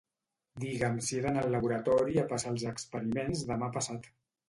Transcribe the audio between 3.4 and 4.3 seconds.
demà passat.